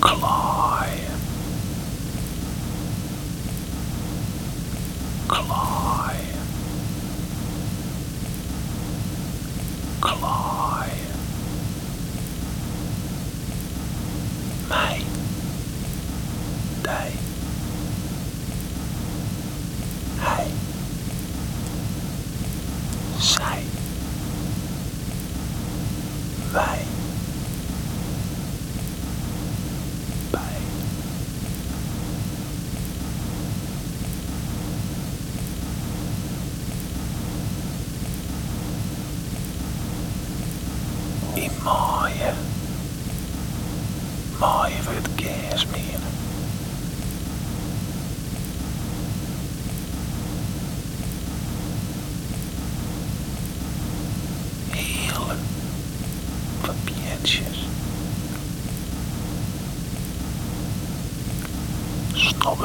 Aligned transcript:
claw. 0.00 0.59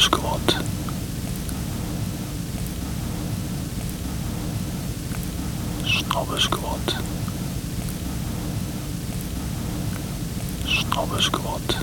Snobbersquat. 0.00 0.54
Snobbersquat. 5.84 6.94
Snobbersquat. 10.64 11.76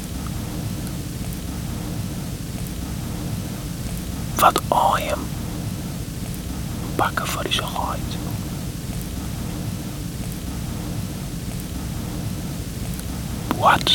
Wat 4.35 4.61
ajem. 4.67 5.19
Bakken 6.95 7.27
voor 7.27 7.43
die 7.43 7.51
gooit. 7.51 8.17
What 13.57 13.89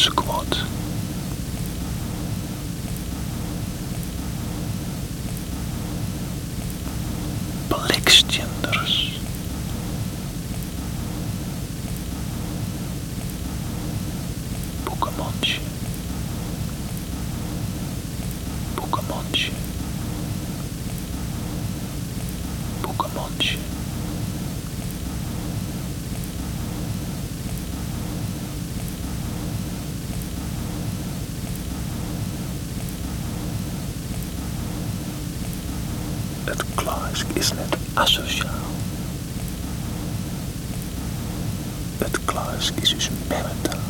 Alex 7.82 8.22
Jones. 8.22 8.41
Het 36.52 36.64
kluis 36.74 37.24
is 37.32 37.52
net 37.52 37.76
asociaal. 37.94 38.50
Het 41.98 42.18
kluis 42.24 42.72
is 42.80 42.90
dus 42.90 43.10
memmentaal. 43.28 43.81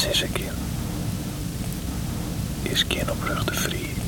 Wat 0.00 0.08
net 0.08 0.16
zeggen 0.16 0.32
kind, 0.32 0.56
is 2.62 2.84
geen 2.88 3.10
oprechte 3.10 3.54
vriend. 3.54 3.98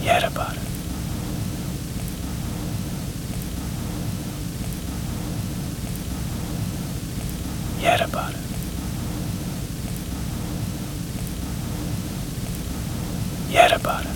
Jerbar. 0.00 0.54
Jerbar. 7.78 8.30
Jerbar. 13.48 14.15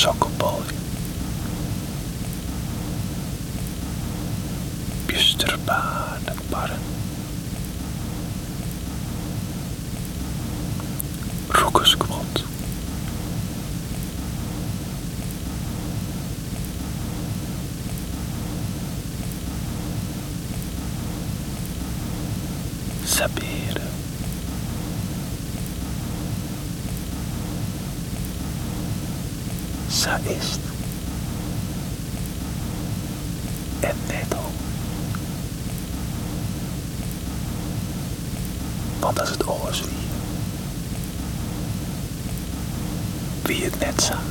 Op 0.00 0.06
sokkenbal. 0.06 0.60
Bjusterbaarden 5.06 6.36
barren. 6.48 6.78
Roekeskwot. 11.48 12.44
Saberen. 23.04 23.89
Sa 30.00 30.16
is 30.24 30.56
en 33.80 33.96
netto. 34.08 34.38
Want 39.00 39.16
dat 39.16 39.24
is 39.24 39.30
het 39.30 39.46
oors 39.48 39.80
wie. 39.80 39.88
Wie 43.42 43.64
het 43.64 43.78
net 43.78 44.02
zag. 44.02 44.22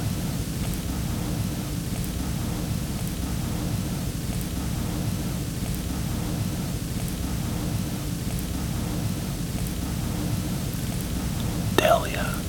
Delia. 11.76 12.49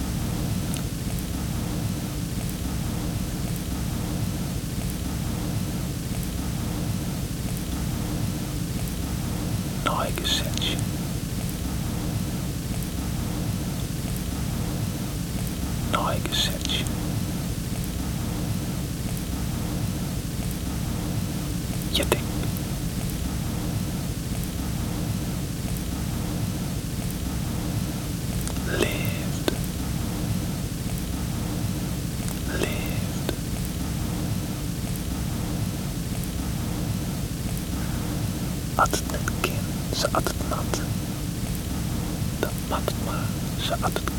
Essential. 15.92 16.86
Je 21.90 22.04
denkt. 22.08 22.26
Leeft. 28.66 29.50
Leeft. 32.58 33.32
At 38.74 38.90
het 38.90 39.02
kind, 39.40 39.54
ze 39.98 40.08
at 40.12 40.24
het 40.24 40.48
nat. 40.48 40.80
Dat 42.38 42.50
mat 42.68 42.92
maar, 43.04 43.26
ze 43.60 43.72
at 43.80 43.92
het. 43.92 44.10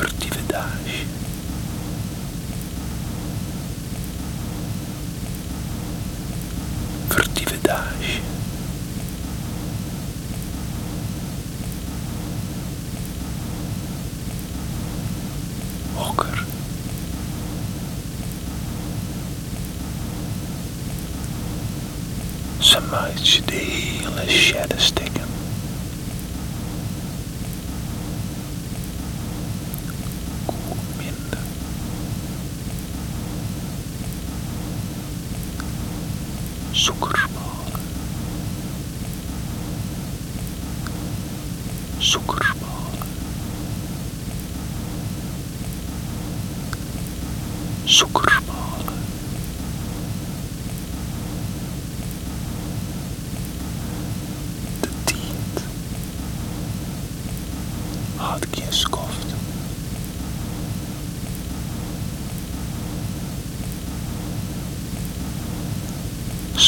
vertividade. 0.00 1.06
Vertividade. 7.08 8.20
Ocker. 15.94 16.44
Ze 22.58 22.80
maakt 22.90 23.28
je 23.28 23.42
de 23.44 23.54
hele 23.54 24.28
shadowstick 24.28 25.19
Zuckerbar. 36.80 37.28
Zuckerbar. 42.00 42.56
Zuckerbar. 47.86 48.59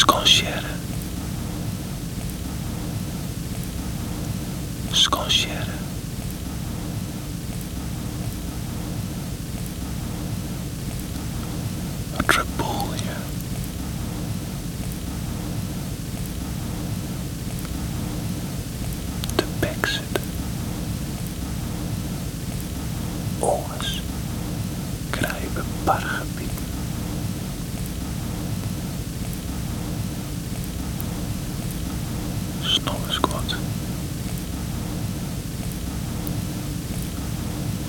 skąsierę, 0.03 0.63
skąsierę. 4.95 5.73
Rep. 12.37 12.62
Snowboard. 32.85 33.57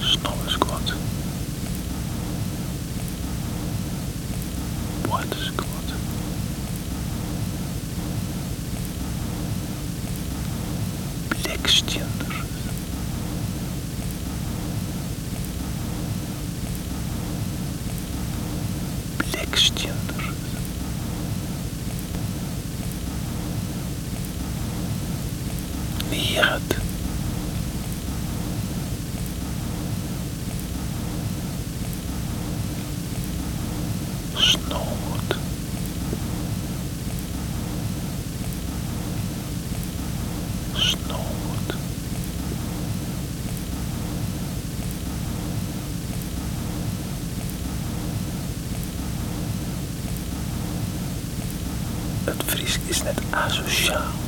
Snowboard. 0.01 0.89
White 5.09 5.33
squad. 5.33 5.87
Blackstien. 11.29 12.22
Neret. 26.31 26.77
Snoot. 34.35 35.35
Snoot. 40.73 41.75
Het 52.23 52.43
Friesk 52.45 52.79
is 52.87 53.03
net 53.03 53.21
asociaal. 53.29 54.22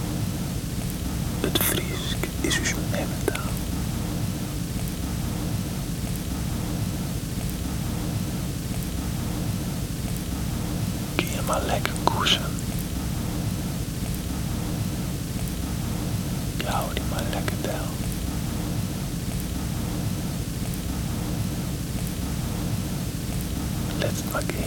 that's 24.06 24.36
okay. 24.36 24.65